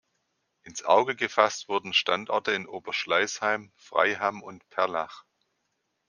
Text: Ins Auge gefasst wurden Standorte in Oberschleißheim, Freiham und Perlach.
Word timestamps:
Ins 0.63 0.83
Auge 0.83 1.15
gefasst 1.15 1.69
wurden 1.69 1.93
Standorte 1.93 2.53
in 2.53 2.65
Oberschleißheim, 2.65 3.71
Freiham 3.77 4.41
und 4.41 4.67
Perlach. 4.71 5.25